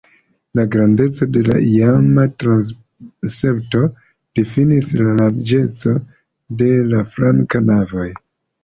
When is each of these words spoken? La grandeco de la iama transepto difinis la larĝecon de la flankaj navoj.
La 0.59 0.63
grandeco 0.75 1.27
de 1.35 1.43
la 1.47 1.57
iama 1.73 2.25
transepto 2.45 3.85
difinis 4.41 4.91
la 5.03 5.15
larĝecon 5.21 6.03
de 6.65 6.73
la 6.93 7.09
flankaj 7.15 7.65
navoj. 7.73 8.11